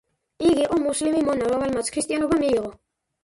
[0.45, 2.73] იგი იყო მუსლიმი მონა, რომელმაც ქრისტიანობა მიიღო.